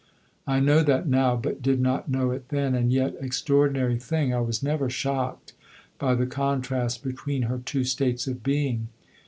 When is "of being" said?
8.25-8.87